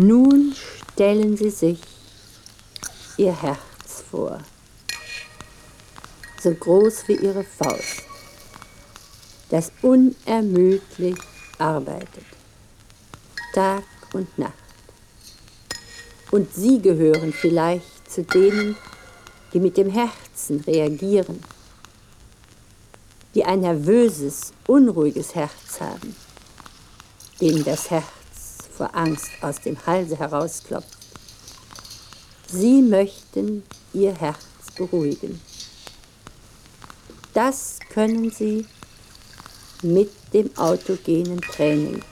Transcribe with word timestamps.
Nun 0.00 0.54
stellen 0.54 1.36
Sie 1.36 1.50
sich 1.50 1.80
Ihr 3.16 3.34
Herz 3.42 4.04
vor, 4.08 4.38
so 6.40 6.54
groß 6.54 7.08
wie 7.08 7.16
Ihre 7.16 7.42
Faust, 7.42 8.04
das 9.50 9.72
unermüdlich 9.82 11.16
arbeitet, 11.58 12.24
Tag 13.52 13.82
und 14.12 14.38
Nacht. 14.38 14.52
Und 16.30 16.54
Sie 16.54 16.80
gehören 16.80 17.32
vielleicht 17.32 18.08
zu 18.08 18.22
denen, 18.22 18.76
die 19.52 19.58
mit 19.58 19.76
dem 19.76 19.90
Herzen 19.90 20.60
reagieren, 20.60 21.42
die 23.34 23.44
ein 23.44 23.62
nervöses, 23.62 24.52
unruhiges 24.68 25.34
Herz 25.34 25.80
haben, 25.80 26.14
denen 27.40 27.64
das 27.64 27.90
Herz 27.90 28.17
vor 28.78 28.94
Angst 28.94 29.30
aus 29.42 29.60
dem 29.60 29.76
Halse 29.86 30.16
herausklopft. 30.16 30.96
Sie 32.46 32.80
möchten 32.80 33.64
ihr 33.92 34.14
Herz 34.14 34.46
beruhigen. 34.76 35.40
Das 37.34 37.78
können 37.92 38.30
Sie 38.30 38.64
mit 39.82 40.10
dem 40.32 40.56
autogenen 40.56 41.40
Training. 41.40 42.02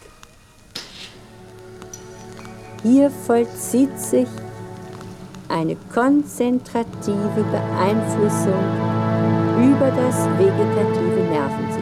Hier 2.83 3.11
vollzieht 3.11 3.98
sich 3.98 4.28
eine 5.48 5.77
konzentrative 5.95 7.45
Beeinflussung 7.51 8.62
über 9.56 9.91
das 9.91 10.17
vegetative 10.39 11.28
Nervensystem. 11.30 11.75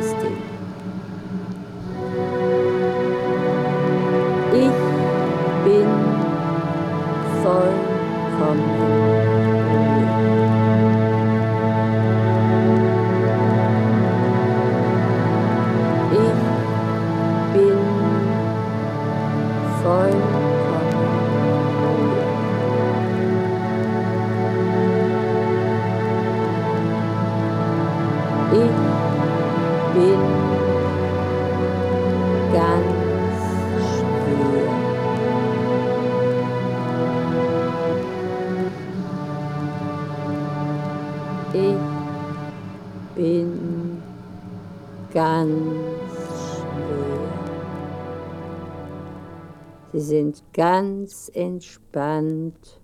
Ganz 50.54 51.30
entspannt, 51.34 52.80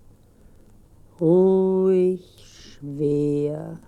ruhig, 1.21 2.21
schwer, 2.81 3.79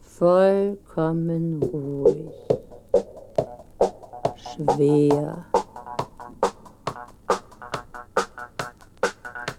vollkommen 0.00 1.62
ruhig, 1.62 2.32
schwer. 4.36 5.44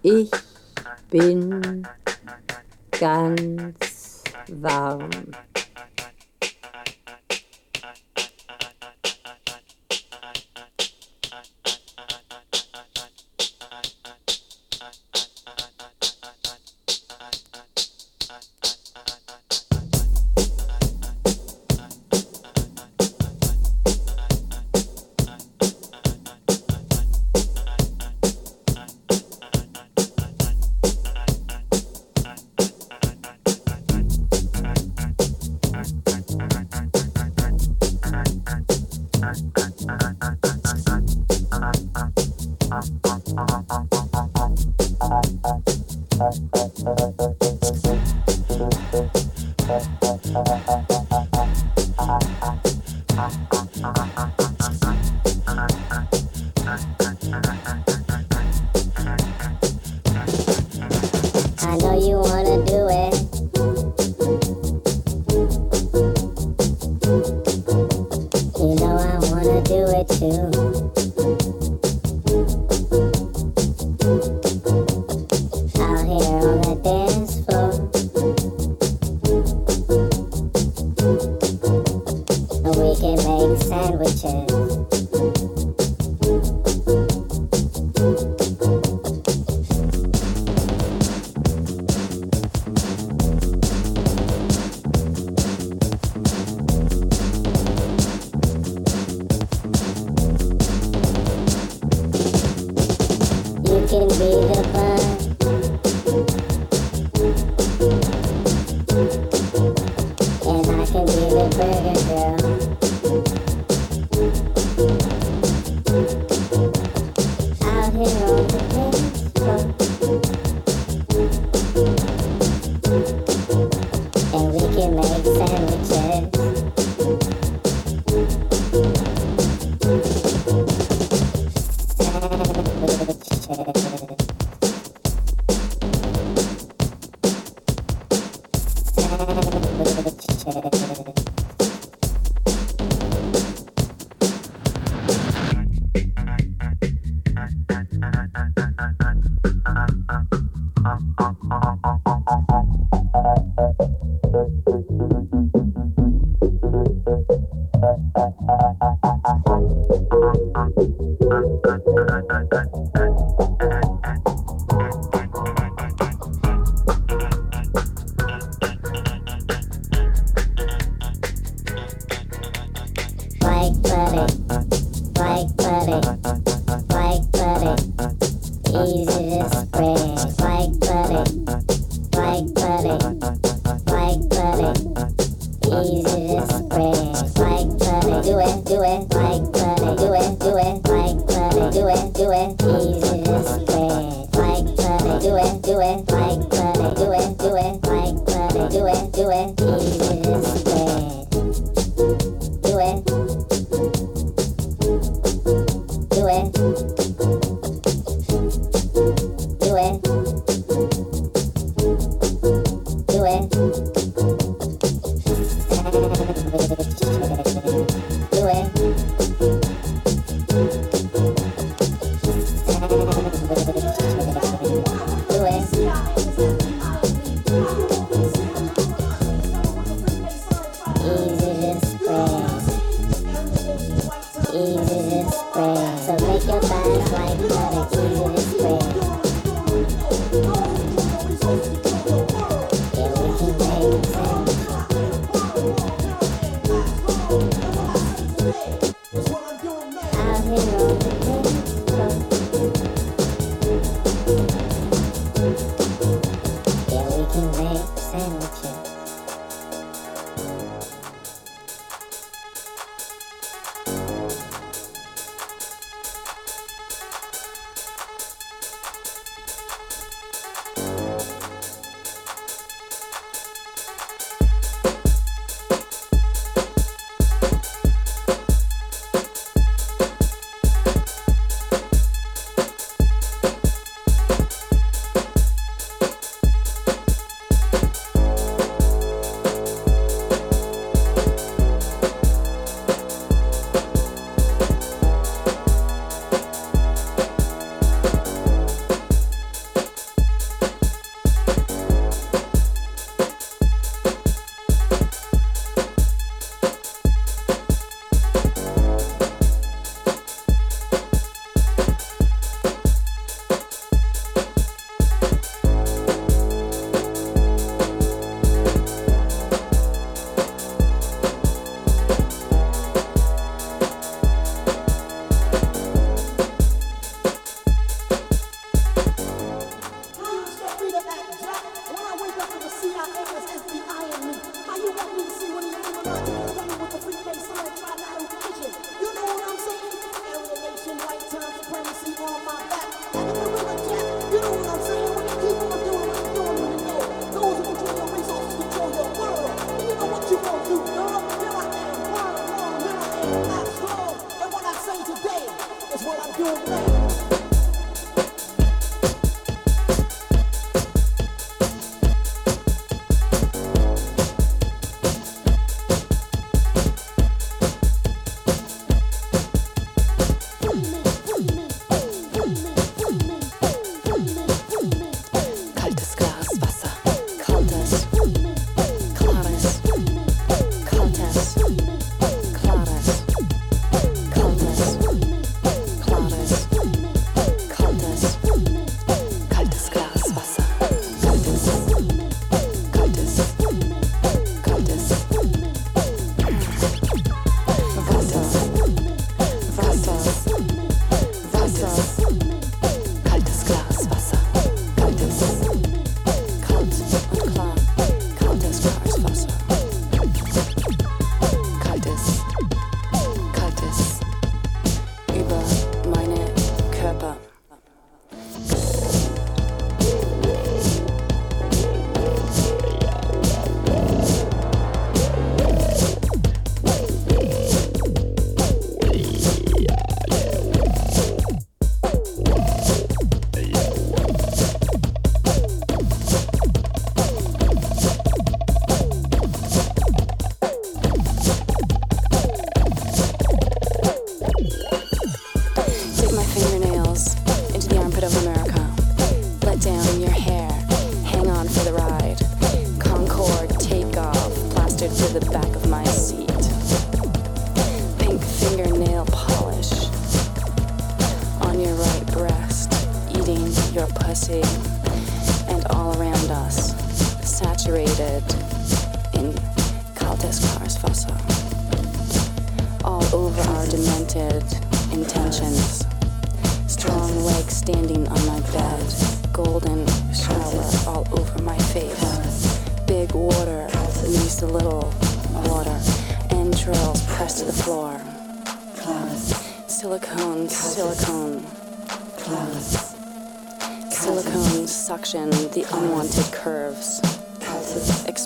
Ich 0.02 0.32
bin 1.12 1.88
ganz 3.00 4.24
warm. 4.48 5.10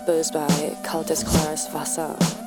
exposed 0.04 0.34
by 0.34 0.76
cultist 0.84 1.26
Clarence 1.26 1.68
Vassar. 1.68 2.43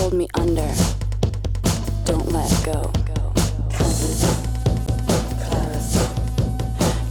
Hold 0.00 0.14
me 0.14 0.26
under, 0.32 0.72
don't 2.06 2.32
let 2.32 2.50
go. 2.64 2.90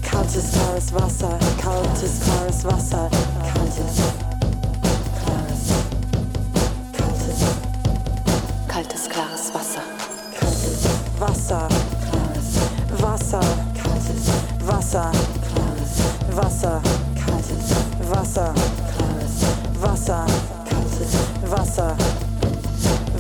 Kaltes, 0.01 0.50
klares 0.51 0.91
Wasser, 0.91 1.38
kaltes, 1.62 2.19
klares 2.24 2.63
Wasser, 2.65 3.10
kaltes, 3.53 3.96
klares, 5.19 5.63
kaltes, 6.98 7.41
Kaltes, 8.67 9.08
klares 9.08 9.51
Wasser. 9.53 9.84
kaltes 10.39 10.88
Wasser, 11.19 11.67
klares 12.10 12.50
Wasser, 13.03 13.48
kaltes 13.84 14.25
Wasser, 14.67 15.12
klares 15.46 15.93
Wasser, 16.36 16.81
kaltes 17.22 17.69
Wasser, 18.10 18.53
klares 18.96 19.36
Wasser, 19.79 20.25
kaltes 20.65 21.13
Wasser, 21.51 22.18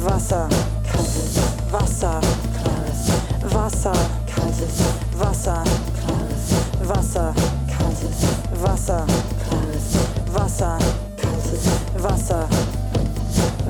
Wasser, 0.09 0.49
kaltes 0.91 1.37
Wasser, 1.71 2.19
klares 2.57 3.11
Wasser, 3.53 3.93
kaltes 4.25 4.81
Wasser, 5.19 5.63
klares 6.01 6.45
Wasser, 6.89 7.33
kaltes 7.67 8.25
Wasser, 8.59 9.05
klares 9.45 9.87
Wasser, 10.33 10.79
kaltes 11.15 11.65
Wasser, 12.01 12.47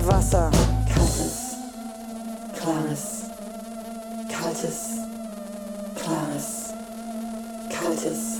Wasser, 0.07 0.49
kaltes, 0.87 1.55
klares, 2.55 3.25
kaltes, 4.29 4.79
klares, 5.93 6.73
kaltes, 7.69 8.38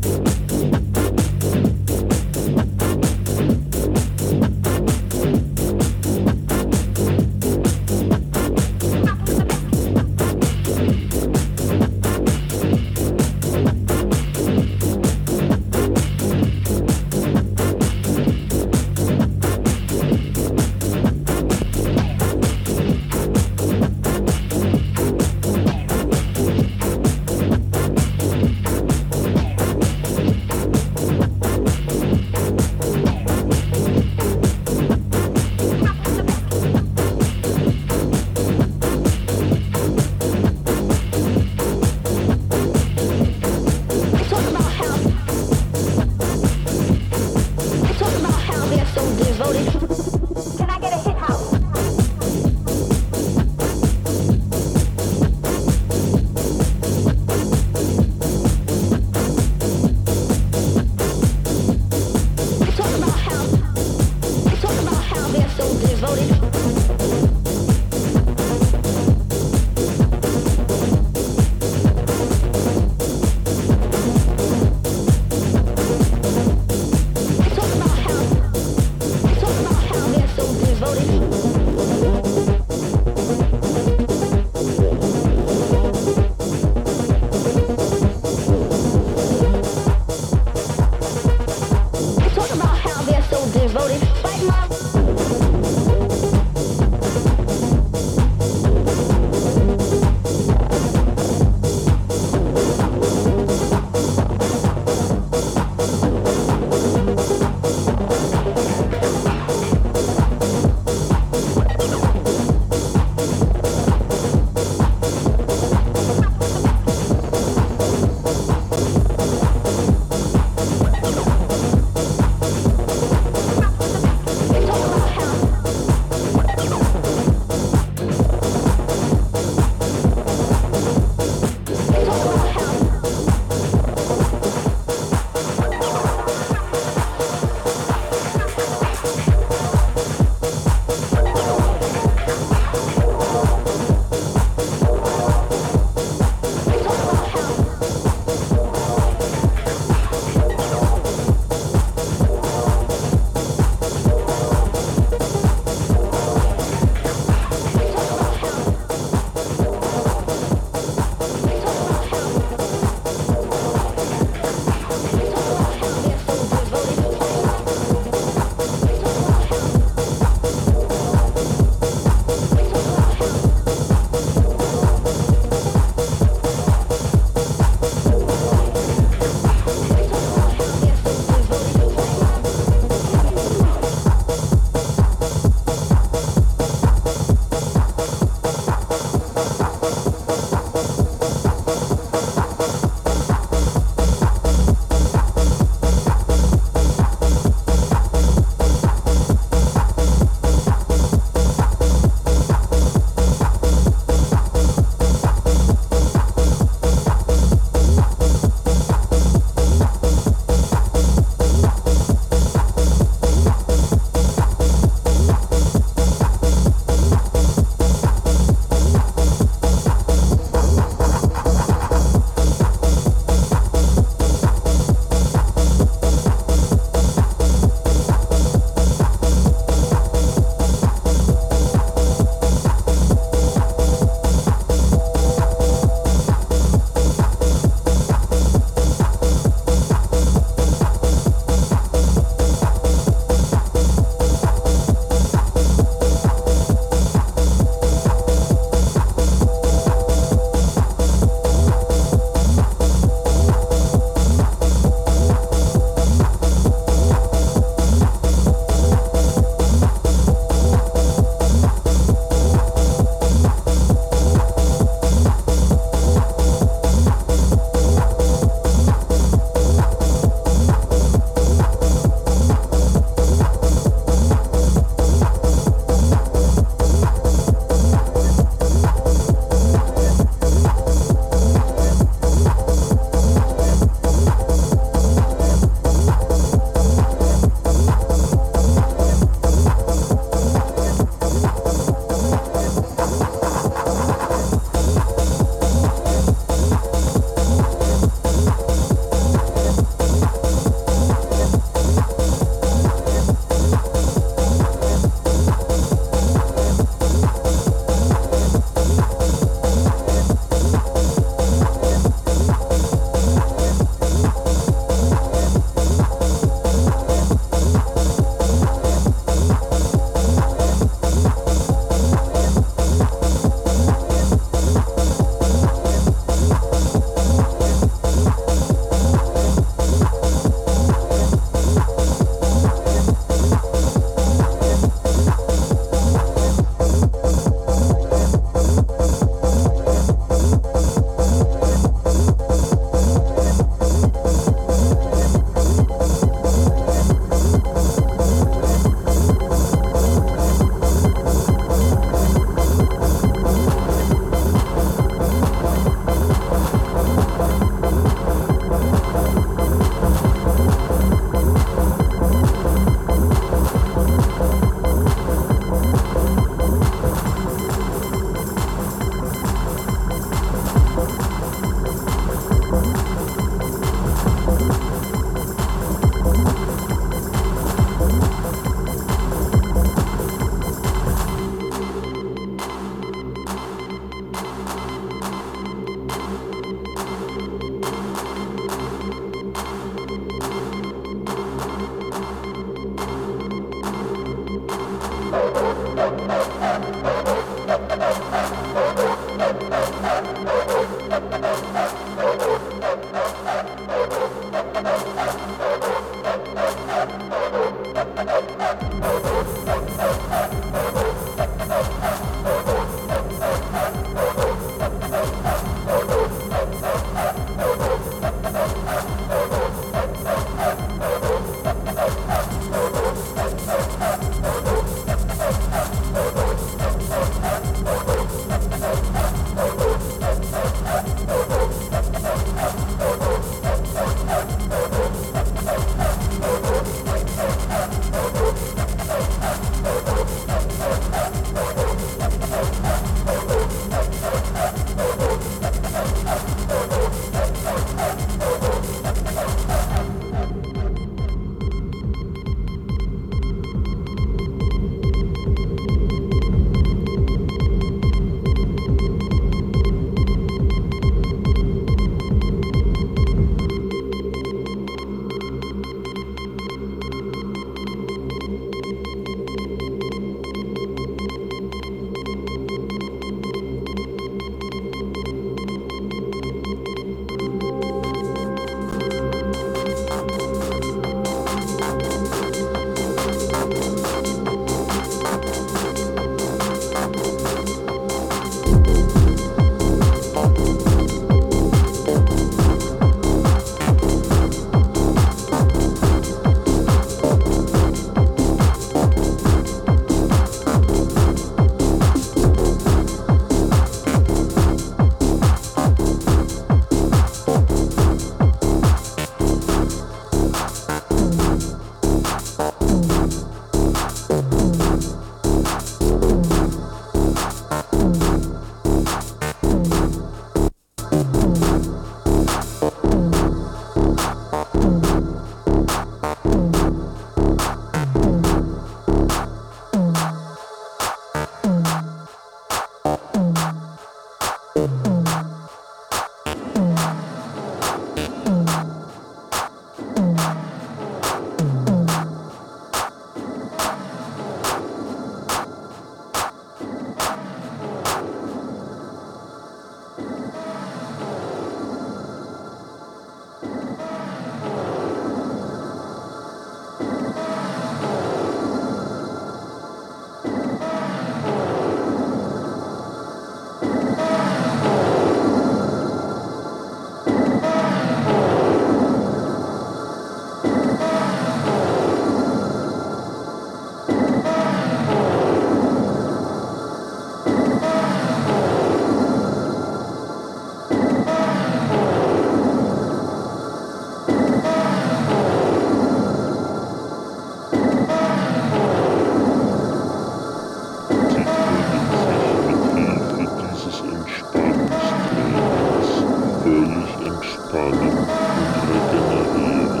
völlig 596.64 597.10
entspannen 597.26 598.16
und 598.16 598.74
regenerieren. 598.88 600.00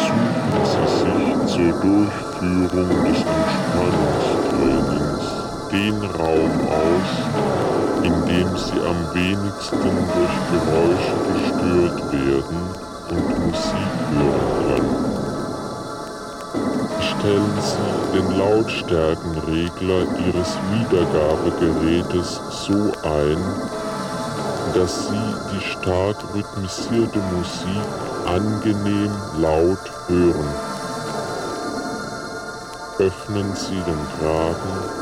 Suchen 0.00 0.60
Sie 0.64 0.88
sich 0.96 1.28
zur 1.52 1.72
Durchführung 1.84 2.88
des 3.04 3.20
Entspannungstrainings 3.36 5.26
den 5.70 5.96
Raum 6.18 6.54
aus, 6.88 7.10
in 8.04 8.14
dem 8.26 8.50
Sie 8.56 8.80
am 8.80 9.00
wenigsten 9.12 9.94
durch 10.14 10.36
Geräusche 10.50 11.16
gestört 11.28 12.00
werden 12.12 12.60
und 13.10 13.26
Musik 13.38 13.92
hören 14.14 14.48
können. 14.66 15.00
Stellen 17.02 17.56
Sie 17.60 17.92
den 18.16 18.28
Lautstärkenregler 18.38 20.02
Ihres 20.26 20.50
Wiedergabegerätes 20.72 22.28
so 22.66 22.80
ein, 23.02 23.40
dass 24.74 25.08
sie 25.08 25.34
die 25.52 25.60
stark 25.60 26.16
rhythmisierte 26.34 27.18
Musik 27.32 27.86
angenehm 28.26 29.12
laut 29.38 29.90
hören. 30.08 30.48
Öffnen 32.98 33.54
Sie 33.56 33.80
den 33.82 34.08
Kragen 34.18 35.00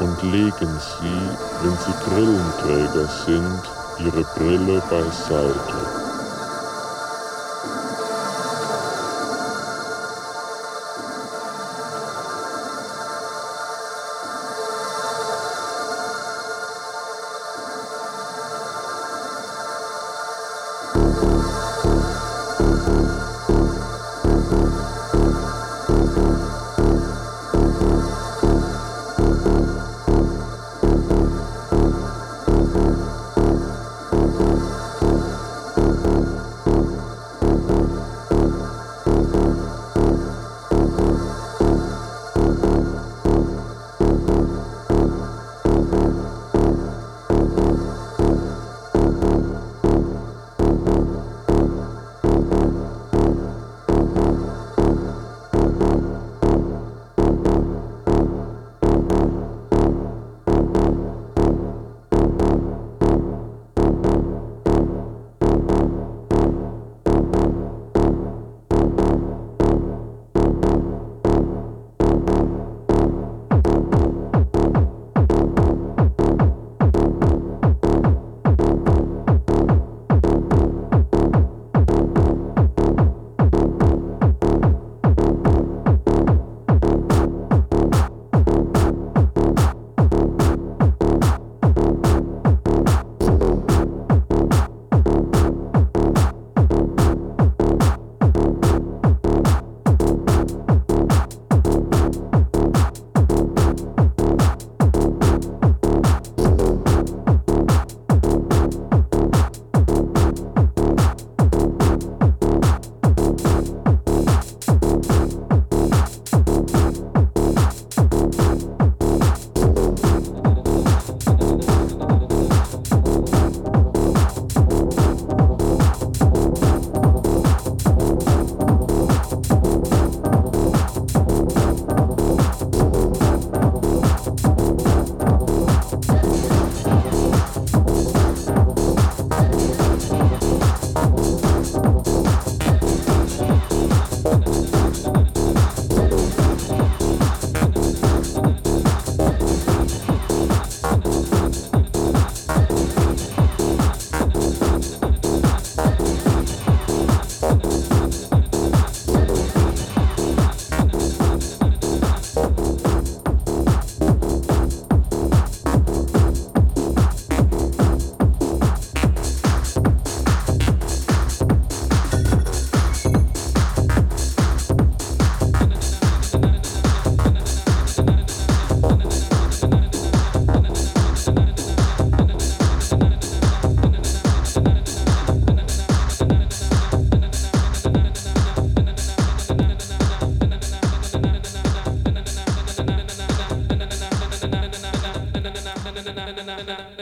und 0.00 0.22
legen 0.32 0.80
Sie, 0.80 1.20
wenn 1.62 1.76
Sie 1.78 1.94
Brillenträger 2.10 3.08
sind, 3.26 3.62
Ihre 3.98 4.24
Brille 4.34 4.82
beiseite. 4.90 5.87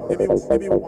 everyone, 0.09 0.41
everyone. 0.51 0.80